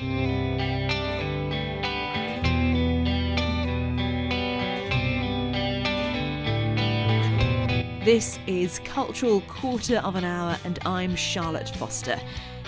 [0.00, 0.08] This
[8.46, 12.18] is Cultural Quarter of an Hour, and I'm Charlotte Foster.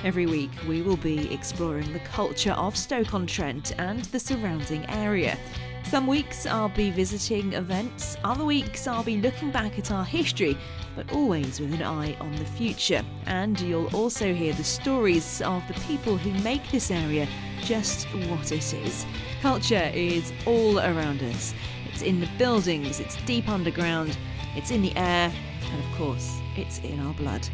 [0.04, 4.84] Every week, we will be exploring the culture of Stoke on Trent and the surrounding
[4.90, 5.38] area.
[5.84, 10.56] Some weeks I'll be visiting events, other weeks I'll be looking back at our history,
[10.96, 13.04] but always with an eye on the future.
[13.26, 17.28] And you'll also hear the stories of the people who make this area
[17.60, 19.04] just what it is.
[19.42, 21.52] Culture is all around us.
[21.92, 24.16] It's in the buildings, it's deep underground,
[24.56, 25.30] it's in the air,
[25.70, 27.46] and of course, it's in our blood.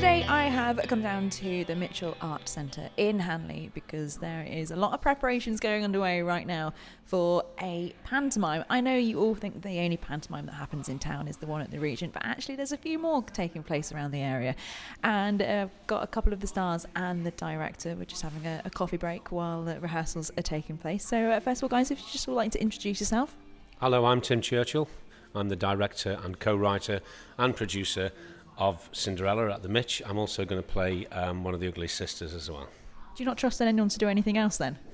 [0.00, 4.70] Today I have come down to the Mitchell Art Centre in Hanley because there is
[4.70, 6.72] a lot of preparations going underway right now
[7.04, 8.64] for a pantomime.
[8.70, 11.60] I know you all think the only pantomime that happens in town is the one
[11.60, 14.56] at the Regent, but actually there's a few more taking place around the area.
[15.04, 17.94] And I've uh, got a couple of the stars and the director.
[17.94, 21.04] We're just having a, a coffee break while the rehearsals are taking place.
[21.04, 23.36] So uh, first of all, guys, if you just would like to introduce yourself.
[23.82, 24.88] Hello, I'm Tim Churchill.
[25.34, 27.00] I'm the director and co-writer
[27.38, 28.10] and producer
[28.60, 30.02] of Cinderella at the Mitch.
[30.06, 32.68] I'm also going to play um, one of the Ugly Sisters as well.
[33.16, 34.78] Do you not trust anyone to do anything else then?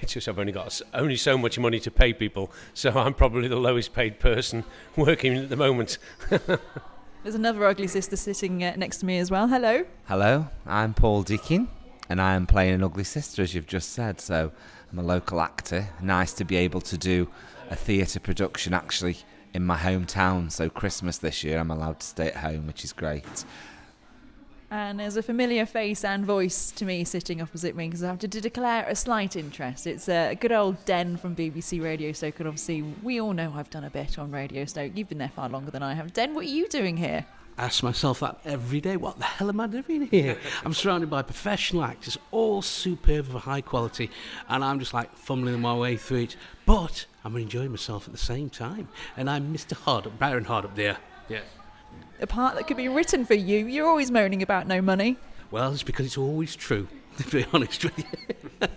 [0.00, 3.48] It's just I've only got only so much money to pay people, so I'm probably
[3.48, 4.64] the lowest paid person
[4.96, 5.98] working at the moment.
[6.28, 9.48] There's another ugly sister sitting uh, next to me as well.
[9.48, 9.84] Hello.
[10.06, 11.68] Hello, I'm Paul Deakin,
[12.08, 14.20] and I am playing an ugly sister, as you've just said.
[14.20, 14.52] So
[14.90, 15.88] I'm a local actor.
[16.00, 17.28] Nice to be able to do
[17.70, 19.16] a theatre production actually
[19.54, 20.50] in my hometown.
[20.50, 23.44] So Christmas this year, I'm allowed to stay at home, which is great.
[24.70, 28.18] And there's a familiar face and voice to me sitting opposite me because I have
[28.20, 29.86] to declare a slight interest.
[29.86, 33.68] It's a good old Den from BBC Radio Stoke, and obviously we all know I've
[33.68, 34.92] done a bit on Radio Stoke.
[34.94, 36.14] You've been there far longer than I have.
[36.14, 37.26] Den, what are you doing here?
[37.58, 38.96] Ask myself that every day.
[38.96, 40.38] What the hell am I doing here?
[40.64, 44.10] I'm surrounded by professional actors, all superb of high quality,
[44.48, 46.36] and I'm just like fumbling my way through it.
[46.66, 48.88] But I'm enjoying myself at the same time.
[49.16, 49.72] And I'm Mr.
[49.74, 50.96] Hard, Baron Hard up there.
[51.28, 51.40] Yeah.
[52.20, 53.66] A part that could be written for you.
[53.66, 55.16] You're always moaning about no money.
[55.50, 56.88] Well, it's because it's always true,
[57.18, 58.68] to be honest with you.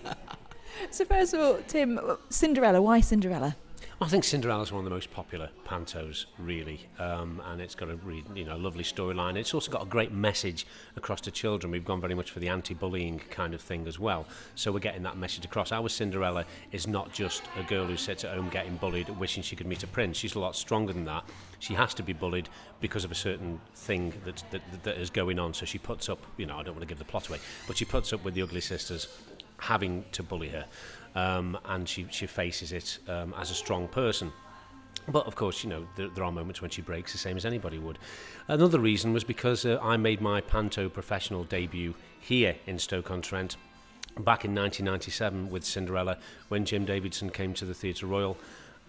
[0.91, 1.99] so, first of all, Tim,
[2.29, 3.55] Cinderella, why Cinderella?
[4.01, 7.95] I think Cinderella's one of the most popular pantos, really, um, and it's got a
[7.95, 9.37] really, you know lovely storyline.
[9.37, 10.67] It's also got a great message
[10.97, 11.71] across to children.
[11.71, 15.03] We've gone very much for the anti-bullying kind of thing as well, so we're getting
[15.03, 15.71] that message across.
[15.71, 19.55] Our Cinderella is not just a girl who sits at home getting bullied, wishing she
[19.55, 20.17] could meet a prince.
[20.17, 21.23] She's a lot stronger than that.
[21.59, 22.49] She has to be bullied
[22.81, 25.53] because of a certain thing that, that, that is going on.
[25.53, 27.77] So she puts up, you know, I don't want to give the plot away, but
[27.77, 29.07] she puts up with the ugly sisters
[29.57, 30.65] having to bully her
[31.15, 34.31] um, and she, she faces it um, as a strong person.
[35.07, 37.45] But of course, you know, there, there, are moments when she breaks, the same as
[37.45, 37.99] anybody would.
[38.47, 43.55] Another reason was because uh, I made my panto professional debut here in Stoke-on-Trent
[44.19, 46.17] back in 1997 with Cinderella
[46.47, 48.37] when Jim Davidson came to the Theatre Royal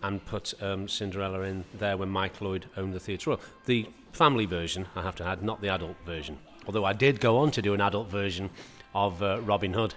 [0.03, 3.41] and put um, Cinderella in there when Mike Lloyd owned the Theatre Royal.
[3.67, 6.39] The family version, I have to add, not the adult version.
[6.67, 8.51] Although I did go on to do an adult version
[8.95, 9.95] of uh, Robin Hood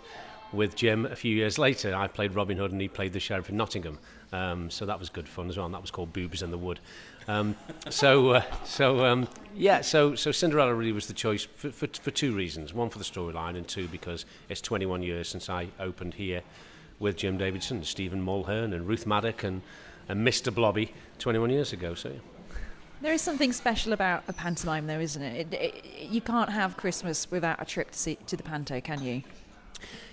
[0.52, 1.96] with Jim a few years later.
[1.96, 4.00] I played Robin Hood and he played the sheriff in Nottingham.
[4.32, 5.66] Um, so that was good fun as well.
[5.66, 6.80] And that was called Boobs in the Wood.
[7.28, 7.56] Um,
[7.90, 12.12] so, uh, so um, yeah, so so Cinderella really was the choice for, for, for
[12.12, 12.74] two reasons.
[12.74, 16.42] One for the storyline, and two because it's 21 years since I opened here
[17.00, 19.62] with Jim Davidson, Stephen Mulhern, and Ruth Madoc, and,
[20.08, 20.54] and Mr.
[20.54, 21.94] Blobby 21 years ago.
[21.94, 22.10] So.
[22.10, 22.20] Yeah.
[23.02, 25.54] There is something special about a pantomime, though, isn't it?
[25.54, 26.10] It, it?
[26.10, 29.24] You can't have Christmas without a trip to see to the panto, can you?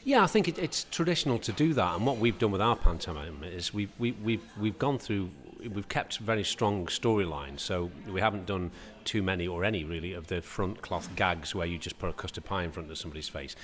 [0.05, 2.77] Yeah, I think it, it's traditional to do that, and what we've done with our
[2.77, 5.31] pantomime is we've we, we've we've gone through.
[5.73, 8.71] We've kept very strong storylines, so we haven't done
[9.05, 12.13] too many or any really of the front cloth gags where you just put a
[12.13, 13.57] custard pie in front of somebody's face.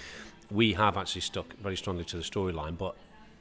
[0.51, 2.97] We have actually stuck very strongly to the storyline, but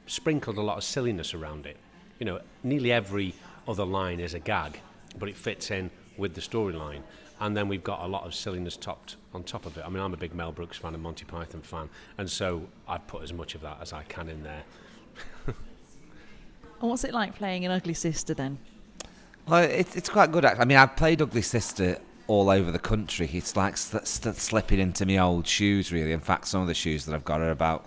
[0.06, 1.76] sprinkled a lot of silliness around it.
[2.18, 3.34] You know, nearly every
[3.66, 4.80] other line is a gag,
[5.18, 7.02] but it fits in with the storyline
[7.42, 9.82] and then we've got a lot of silliness topped on top of it.
[9.84, 13.04] I mean, I'm a big Mel Brooks fan and Monty Python fan, and so I've
[13.08, 14.62] put as much of that as I can in there.
[15.48, 15.56] and
[16.88, 18.58] what's it like playing an ugly sister then?
[19.48, 20.44] Well, it, it's quite good.
[20.44, 20.62] Actually.
[20.62, 23.28] I mean, I've played ugly sister all over the country.
[23.32, 26.12] It's like st- st- slipping into my old shoes, really.
[26.12, 27.86] In fact, some of the shoes that I've got are about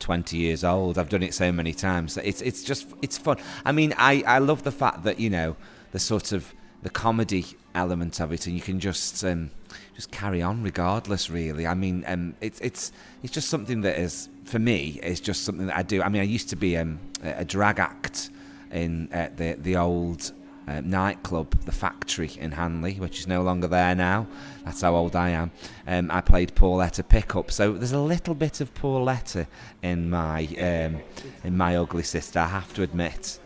[0.00, 0.98] 20 years old.
[0.98, 2.16] I've done it so many times.
[2.16, 3.36] It's it's just it's fun.
[3.64, 5.54] I mean, I I love the fact that you know
[5.92, 6.52] the sort of
[6.82, 7.44] the comedy
[7.74, 9.50] element of it, and you can just um,
[9.94, 11.30] just carry on regardless.
[11.30, 12.92] Really, I mean, um, it's it's
[13.22, 16.02] it's just something that is for me is just something that I do.
[16.02, 18.30] I mean, I used to be um, a drag act
[18.70, 20.32] in uh, the the old
[20.68, 24.26] uh, nightclub, The Factory in Hanley, which is no longer there now.
[24.64, 25.50] That's how old I am.
[25.86, 29.46] Um, I played Pauletta Pickup, so there's a little bit of Pauletta
[29.82, 31.00] in my um,
[31.44, 32.40] in my ugly sister.
[32.40, 33.38] I have to admit.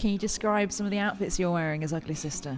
[0.00, 2.56] Can you describe some of the outfits you're wearing as Ugly Sister?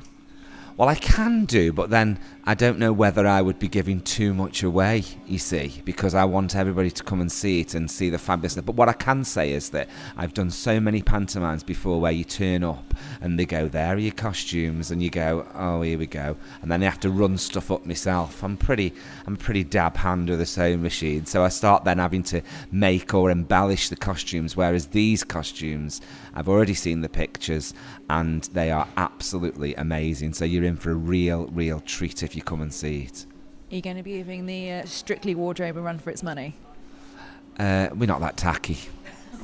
[0.79, 4.33] Well, I can do, but then I don't know whether I would be giving too
[4.33, 8.09] much away, you see, because I want everybody to come and see it and see
[8.09, 8.65] the fabulousness.
[8.65, 12.25] But what I can say is that I've done so many pantomimes before where you
[12.25, 16.07] turn up and they go, There are your costumes, and you go, Oh, here we
[16.07, 16.37] go.
[16.63, 18.43] And then I have to run stuff up myself.
[18.43, 18.95] I'm pretty
[19.27, 21.27] I'm a pretty dab hand with a sewing machine.
[21.27, 22.41] So I start then having to
[22.73, 26.01] make or embellish the costumes, whereas these costumes,
[26.35, 27.75] I've already seen the pictures
[28.09, 30.33] and they are absolutely amazing.
[30.33, 33.27] So you're in for a real, real treat if you come and see it.
[33.71, 36.55] Are you going to be giving the uh, Strictly wardrobe a run for its money?
[37.59, 38.79] Uh, we're not that tacky.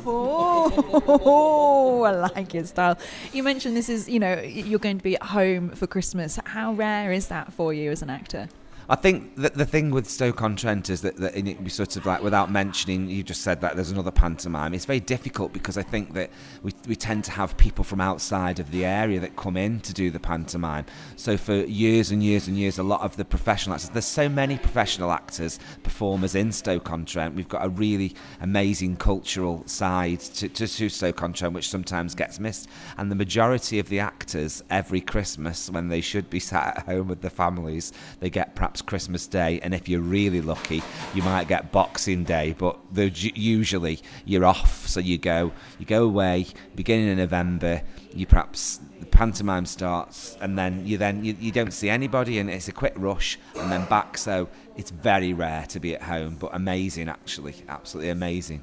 [0.07, 2.97] Oh, I like your style.
[3.33, 6.39] You mentioned this is, you know, you're going to be at home for Christmas.
[6.47, 8.49] How rare is that for you as an actor?
[8.91, 12.23] I think that the thing with Stoke-on-Trent is that, that it, we sort of like,
[12.23, 14.73] without mentioning, you just said that there's another pantomime.
[14.73, 16.31] It's very difficult because I think that
[16.63, 19.93] we, we tend to have people from outside of the area that come in to
[19.93, 20.87] do the pantomime.
[21.17, 24.27] So for years and years and years, a lot of the professional actors, there's so
[24.27, 27.35] many professional actors, performers in Stoke-on-Trent.
[27.35, 32.69] We've got a really amazing cultural side to, to, to Stoke-on-Trent, which sometimes gets missed.
[32.97, 37.09] And the majority of the actors, every Christmas, when they should be sat at home
[37.09, 40.83] with their families, they get perhaps perhaps Christmas Day, and if you're really lucky,
[41.15, 42.55] you might get Boxing Day.
[42.57, 47.83] But usually you're off, so you go you go away beginning of November.
[48.15, 52.51] You perhaps the pantomime starts, and then you then you, you don't see anybody, and
[52.51, 54.19] it's a quick rush, and then back.
[54.19, 58.63] So it's very rare to be at home, but amazing actually, absolutely amazing.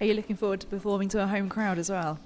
[0.00, 2.18] Are you looking forward to performing to a home crowd as well?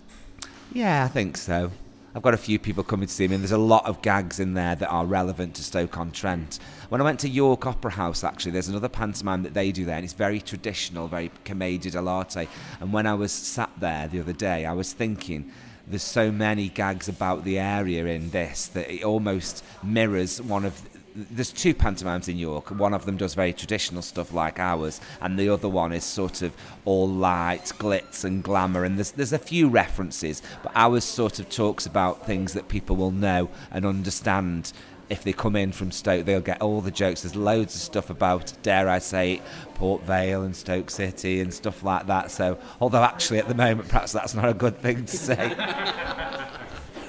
[0.72, 1.70] Yeah, I think so.
[2.14, 4.38] I've got a few people coming to see me, and there's a lot of gags
[4.38, 6.58] in there that are relevant to Stoke on Trent.
[6.92, 9.96] When I went to York Opera House, actually, there's another pantomime that they do there,
[9.96, 12.46] and it's very traditional, very commedia dell'arte.
[12.80, 15.50] And when I was sat there the other day, I was thinking,
[15.86, 20.82] there's so many gags about the area in this that it almost mirrors one of
[21.14, 22.70] there's two pantomimes in York.
[22.70, 26.42] One of them does very traditional stuff like ours, and the other one is sort
[26.42, 26.54] of
[26.84, 28.84] all light, glitz, and glamour.
[28.84, 32.96] And there's there's a few references, but ours sort of talks about things that people
[32.96, 34.72] will know and understand.
[35.12, 37.20] If they come in from Stoke, they'll get all the jokes.
[37.20, 39.42] There's loads of stuff about, dare I say, it,
[39.74, 42.30] Port Vale and Stoke City and stuff like that.
[42.30, 45.54] So, although actually at the moment, perhaps that's not a good thing to say.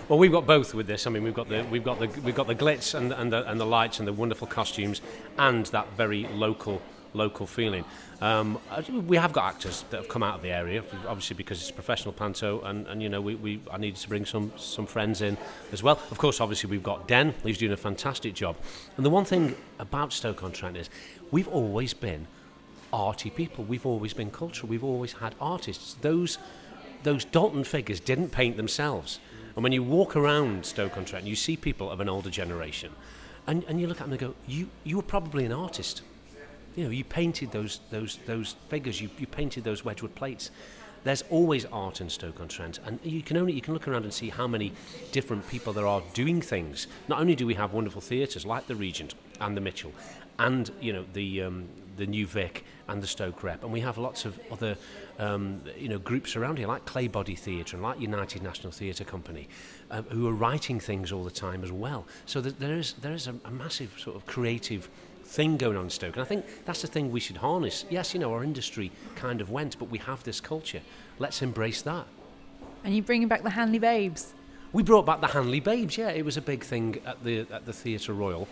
[0.10, 1.08] Well, we've got both with this.
[1.08, 3.50] I mean, we've got the we've got the we've got the glitz and and the,
[3.50, 5.02] and the lights and the wonderful costumes
[5.38, 6.82] and that very local
[7.14, 7.86] local feeling.
[8.22, 8.60] Um,
[9.08, 12.14] we have got actors that have come out of the area, obviously because it's professional
[12.14, 15.38] panto, and, and you know we, we I needed to bring some some friends in
[15.72, 16.00] as well.
[16.12, 18.56] Of course, obviously we've got Den, he's doing a fantastic job.
[18.98, 20.90] And the one thing about Stoke on Trent is
[21.32, 22.28] we've always been
[22.92, 23.64] arty people.
[23.64, 24.70] We've always been cultural.
[24.70, 25.96] We've always had artists.
[26.02, 26.38] Those
[27.04, 29.20] those Doulton figures didn't paint themselves.
[29.56, 32.92] And when you walk around Stoke-on-Trent, you see people of an older generation,
[33.46, 36.02] and, and you look at them and go, you, you were probably an artist.
[36.76, 40.52] You know, you painted those, those, those figures, you, you painted those Wedgwood plates.
[41.04, 44.30] There's always art in Stoke-on-Trent, and you can only you can look around and see
[44.30, 44.72] how many
[45.12, 46.88] different people there are doing things.
[47.10, 49.92] Not only do we have wonderful theatres like the Regent and the Mitchell,
[50.40, 51.68] and you know the um,
[51.98, 54.78] the New Vic and the Stoke Rep, and we have lots of other
[55.20, 59.48] um, you know, groups around here like Claybody Theatre and like United National Theatre Company,
[59.92, 62.06] um, who are writing things all the time as well.
[62.26, 64.90] So there is there is a, a massive sort of creative
[65.24, 67.86] thing going on in Stoke, and I think that's the thing we should harness.
[67.90, 70.82] Yes, you know, our industry kind of went, but we have this culture.
[71.20, 72.06] Let's embrace that.
[72.84, 74.34] And you're bringing back the Hanley Babes.
[74.74, 75.98] We brought back the Hanley Babes.
[75.98, 78.48] Yeah, it was a big thing at the at the Theatre Royal.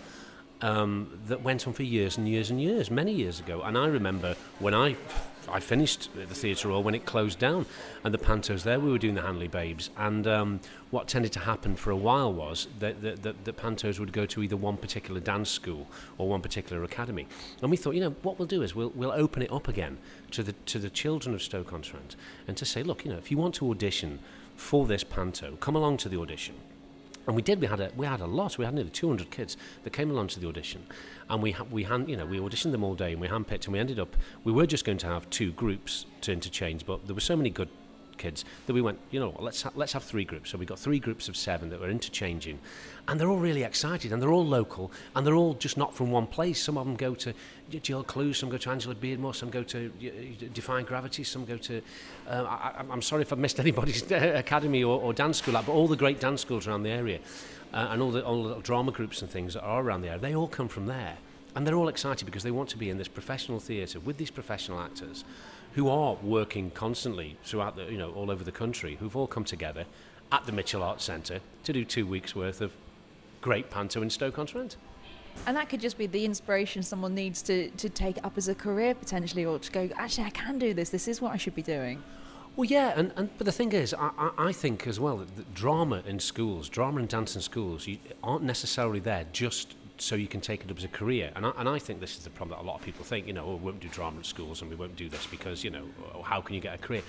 [0.62, 3.64] Um, that went on for years and years and years, many years ago.
[3.64, 4.96] And I remember when I
[5.50, 7.66] I finished the Theatre Royal when it closed down,
[8.04, 9.90] and the pantos there, we were doing the Hanley Babes.
[9.98, 10.60] And um,
[10.92, 14.56] what tended to happen for a while was that the, pantos would go to either
[14.56, 17.28] one particular dance school or one particular academy.
[17.62, 19.98] And we thought, you know, what we'll do is we'll, we'll open it up again
[20.32, 22.16] to the, to the children of Stoke-on-Trent
[22.48, 24.20] and to say, look, you know, if you want to audition
[24.56, 26.56] for this panto, come along to the audition
[27.28, 27.62] and we did.
[27.62, 28.58] We had a we had a lot.
[28.58, 30.86] We had nearly 200 kids that came along to the audition,
[31.30, 33.66] and we ha- we hand you know we auditioned them all day, and we handpicked,
[33.66, 37.06] and we ended up we were just going to have two groups to interchange, but
[37.06, 37.70] there were so many good
[38.22, 40.52] kids that we went, you know, what, let's ha- let's have three groups.
[40.52, 42.60] So we got three groups of seven that were interchanging,
[43.08, 46.12] and they're all really excited, and they're all local, and they're all just not from
[46.12, 46.62] one place.
[46.62, 47.34] Some of them go to
[47.80, 51.58] Jill Clue, some go to Angela Beardmore, some go to uh, Defying Gravity, some go
[51.58, 51.82] to.
[52.28, 55.88] Uh, I, I'm sorry if I've missed anybody's academy or, or dance school, but all
[55.88, 57.20] the great dance schools around the area,
[57.74, 60.20] uh, and all the all the drama groups and things that are around the area,
[60.20, 61.18] they all come from there.
[61.56, 64.32] And they're all excited because they want to be in this professional theatre with these
[64.32, 65.26] professional actors
[65.74, 69.44] who are working constantly throughout the, you know, all over the country, who've all come
[69.44, 69.86] together
[70.32, 72.72] at the Mitchell Arts Centre to do two weeks worth of
[73.42, 74.78] great panto in Stoke-on-Trent.
[75.48, 78.56] And that could just be the inspiration someone needs to, to take up as a
[78.56, 80.90] career potentially, or to go, actually, I can do this.
[80.90, 82.02] This is what I should be doing.
[82.56, 85.54] Well, yeah, and, and but the thing is, I, I, I think as well that,
[85.54, 90.28] drama in schools, drama and dance in schools, you, aren't necessarily there just so you
[90.28, 91.32] can take it up as a career.
[91.36, 93.28] And I, and I think this is the problem that a lot of people think,
[93.28, 95.64] you know, oh, we won't do drama at schools and we won't do this because,
[95.64, 97.04] you know, oh, how can you get a career?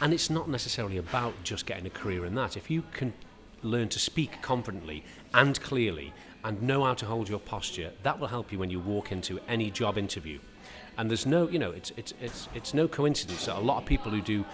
[0.00, 2.56] And it's not necessarily about just getting a career in that.
[2.56, 3.12] If you can
[3.62, 6.12] learn to speak confidently and clearly
[6.44, 9.38] and know how to hold your posture, that will help you when you walk into
[9.48, 10.38] any job interview.
[10.96, 13.86] And there's no, you know, it's, it's, it's, it's no coincidence that a lot of
[13.86, 14.44] people who do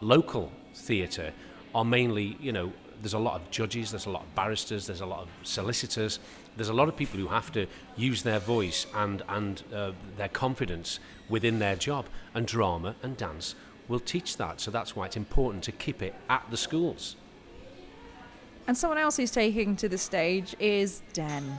[0.00, 1.32] local theatre
[1.74, 5.00] are mainly, you know, there's a lot of judges, there's a lot of barristers, there's
[5.00, 6.20] a lot of solicitors,
[6.56, 10.28] there's a lot of people who have to use their voice and, and uh, their
[10.28, 12.06] confidence within their job.
[12.34, 13.54] And drama and dance
[13.88, 14.60] will teach that.
[14.60, 17.16] So that's why it's important to keep it at the schools.
[18.66, 21.58] And someone else who's taking to the stage is Den.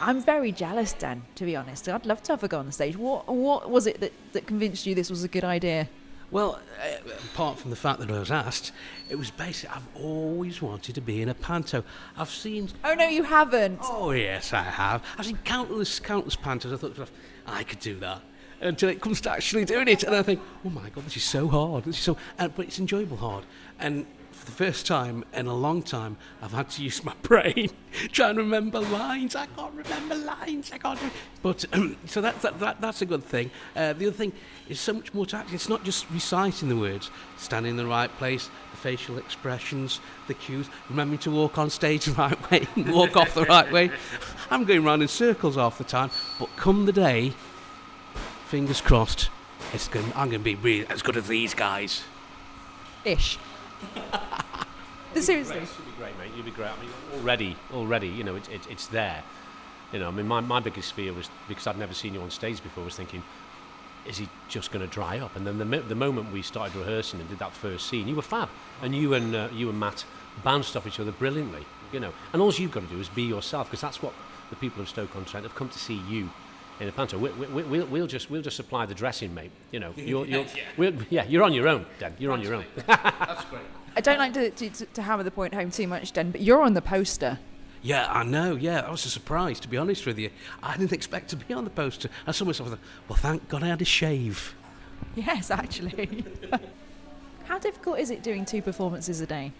[0.00, 1.88] I'm very jealous, Dan, to be honest.
[1.88, 2.96] I'd love to have a go on the stage.
[2.96, 5.88] What, what was it that, that convinced you this was a good idea?
[6.30, 8.72] Well, uh, apart from the fact that I was asked,
[9.08, 11.82] it was basically I've always wanted to be in a panto.
[12.18, 12.68] I've seen.
[12.84, 13.80] Oh no, you haven't.
[13.82, 15.02] Oh yes, I have.
[15.16, 16.74] I've seen countless, countless pantos.
[16.74, 17.08] I thought
[17.46, 18.20] I could do that
[18.60, 21.24] until it comes to actually doing it, and I think, oh my god, this is
[21.24, 21.84] so hard.
[21.84, 23.44] This is so, uh, but it's enjoyable hard.
[23.78, 24.04] And
[24.38, 27.70] for the first time in a long time, I've had to use my brain
[28.12, 29.34] trying to remember lines.
[29.34, 30.70] I can't remember lines.
[30.72, 30.98] I can't.
[31.42, 33.50] But um, so that, that, that that's a good thing.
[33.74, 34.32] Uh, the other thing
[34.68, 35.52] is so much more to act.
[35.52, 40.34] It's not just reciting the words, standing in the right place, the facial expressions, the
[40.34, 43.90] cues, remembering to walk on stage the right way, walk off the right way.
[44.50, 46.10] I'm going round in circles half the time.
[46.38, 47.32] But come the day,
[48.46, 49.30] fingers crossed,
[49.72, 50.06] it's going.
[50.14, 52.04] I'm going to be really as good as these guys.
[53.04, 53.36] Ish.
[55.14, 55.56] Seriously.
[55.56, 56.30] You'd be great, mate.
[56.36, 56.70] You'd be great.
[56.70, 59.22] I mean, already, already, you know, it, it, it's there.
[59.92, 62.30] You know, I mean, my, my biggest fear was because I'd never seen you on
[62.30, 62.84] stage before.
[62.84, 63.22] Was thinking,
[64.06, 65.34] is he just going to dry up?
[65.34, 68.22] And then the, the moment we started rehearsing and did that first scene, you were
[68.22, 68.48] fab,
[68.82, 70.04] and you and uh, you and Matt
[70.44, 71.64] bounced off each other brilliantly.
[71.92, 74.12] You know, and all you've got to do is be yourself because that's what
[74.50, 76.30] the people of Stoke-on-Trent have come to see you
[76.80, 77.18] in a panto.
[77.18, 79.50] We, we, we'll, we'll just we'll just supply the dressing, mate.
[79.72, 80.64] You know, you're, you're, yeah.
[80.76, 82.14] We'll, yeah, you're on your own, Dan.
[82.18, 82.64] You're on your own.
[82.86, 83.62] That's great.
[83.96, 86.62] I don't like to, to, to hammer the point home too much, Den, but you're
[86.62, 87.38] on the poster.
[87.82, 88.54] Yeah, I know.
[88.56, 90.30] Yeah, I was a surprise, to be honest with you.
[90.62, 92.08] I didn't expect to be on the poster.
[92.26, 94.54] I saw myself and thought, well, thank God I had a shave.
[95.14, 96.24] Yes, actually.
[97.44, 99.52] How difficult is it doing two performances a day?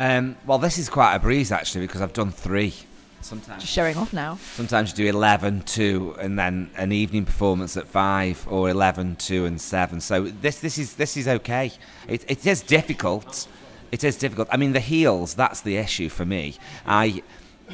[0.00, 2.74] Um, well, this is quite a breeze actually because I've done three.
[3.24, 4.36] Sometimes Just showing off now.
[4.52, 9.46] Sometimes you do 11, 2, and then an evening performance at 5, or 11, 2,
[9.46, 10.02] and 7.
[10.02, 11.72] So this this is this is okay.
[12.06, 13.48] It, it is difficult.
[13.90, 14.48] It is difficult.
[14.52, 16.56] I mean, the heels, that's the issue for me.
[16.84, 17.22] I,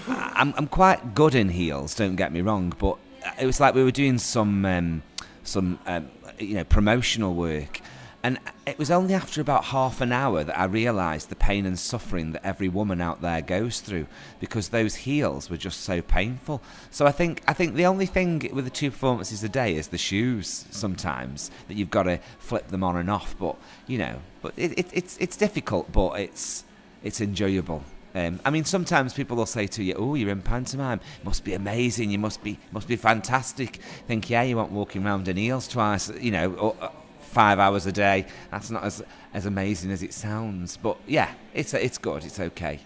[0.07, 2.99] I'm, I'm quite good in heels, don't get me wrong, but
[3.40, 5.02] it was like we were doing some, um,
[5.42, 7.80] some um, you know, promotional work
[8.23, 11.79] and it was only after about half an hour that I realised the pain and
[11.79, 14.07] suffering that every woman out there goes through
[14.41, 16.61] because those heels were just so painful.
[16.91, 19.89] So I think I think the only thing with the two performances a day is
[19.89, 20.67] the shoes.
[20.71, 23.35] Sometimes that you've got to flip them on and off.
[23.39, 26.65] But you know, but it, it, it's it's difficult, but it's
[27.03, 27.85] it's enjoyable.
[28.15, 31.00] Um, I mean, sometimes people will say to you, "Oh, you're in pantomime.
[31.25, 32.11] Must be amazing.
[32.11, 33.77] You must be must be fantastic."
[34.09, 36.93] Think, yeah, you weren't walking around in heels twice, you know, or,
[37.31, 38.27] five hours a day.
[38.51, 42.25] That's not as as amazing as it sounds, but yeah, it's it's good.
[42.25, 42.81] It's okay.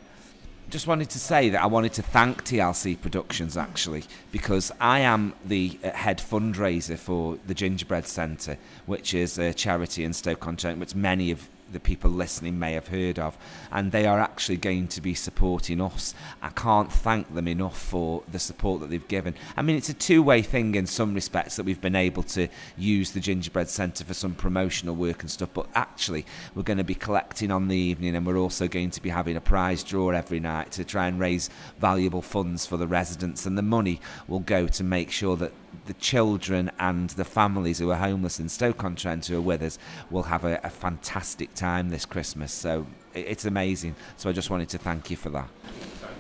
[0.71, 5.35] Just wanted to say that I wanted to thank TLC Productions actually because I am
[5.45, 10.95] the uh, head fundraiser for the Gingerbread Centre, which is a charity in Stoke-on-Trent, which
[10.95, 13.37] many of the people listening may have heard of,
[13.73, 16.15] and they are actually going to be supporting us.
[16.43, 19.35] I can't thank them enough for the support that they've given.
[19.57, 22.49] I mean, it's a two way thing in some respects that we've been able to
[22.77, 26.85] use the Gingerbread Centre for some promotional work and stuff, but actually, we're going to
[26.85, 30.11] be collecting on the evening, and we're also going to be having a prize draw
[30.11, 34.41] every night to try and raise valuable funds for the residents, and the money will
[34.41, 35.53] go to make sure that
[35.87, 39.79] the children and the families who are homeless in Stoke-on-Trent who are with us
[40.11, 42.53] will have a, a fantastic time this Christmas.
[42.53, 43.95] So it, it's amazing.
[44.17, 45.49] So I just wanted to thank you for that.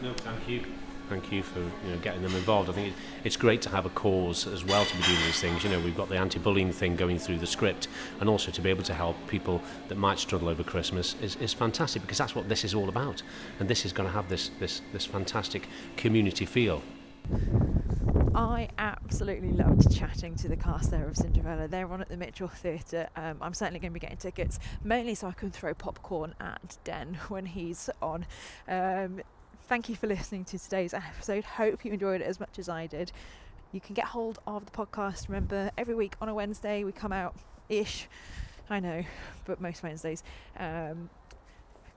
[0.02, 0.64] No, thank you.
[1.08, 2.70] Thank you for you know getting them involved.
[2.70, 2.94] I think
[3.24, 5.62] it's great to have a cause as well to be doing these things.
[5.62, 7.88] You know, we've got the anti-bullying thing going through the script,
[8.20, 11.52] and also to be able to help people that might struggle over Christmas is, is
[11.52, 13.22] fantastic because that's what this is all about.
[13.60, 16.82] And this is going to have this this this fantastic community feel.
[18.34, 21.68] I absolutely loved chatting to the cast there of Cinderella.
[21.68, 23.08] They're on at the Mitchell Theatre.
[23.14, 26.76] Um, I'm certainly going to be getting tickets, mainly so I can throw popcorn at
[26.82, 28.26] Den when he's on.
[28.66, 29.20] Um,
[29.68, 31.44] thank you for listening to today's episode.
[31.44, 33.12] Hope you enjoyed it as much as I did.
[33.70, 35.28] You can get hold of the podcast.
[35.28, 37.36] Remember, every week on a Wednesday we come out
[37.68, 38.08] ish.
[38.68, 39.04] I know,
[39.44, 40.24] but most Wednesdays.
[40.58, 41.08] Um,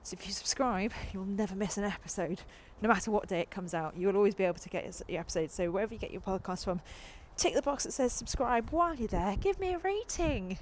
[0.08, 2.40] so if you subscribe, you'll never miss an episode.
[2.80, 5.50] No matter what day it comes out, you'll always be able to get your episode.
[5.50, 6.80] So wherever you get your podcast from,
[7.36, 9.36] tick the box that says subscribe while you're there.
[9.36, 10.56] Give me a rating.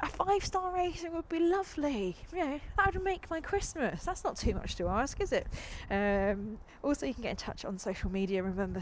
[0.00, 2.14] A five star rating would be lovely.
[2.32, 4.04] You know, that would make my Christmas.
[4.04, 5.48] That's not too much to ask, is it?
[5.90, 8.44] Um, also, you can get in touch on social media.
[8.44, 8.80] Remember,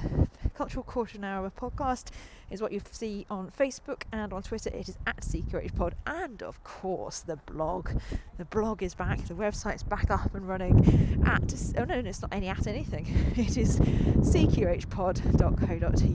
[0.57, 2.07] Cultural Quarter Hour podcast
[2.51, 4.71] is what you see on Facebook and on Twitter.
[4.71, 7.91] It is at CQH Pod, and of course, the blog.
[8.39, 9.23] The blog is back.
[9.27, 11.23] The website's back up and running.
[11.27, 13.07] At oh no, no it's not any at anything.
[13.37, 16.07] It is cqhpod.co.uk.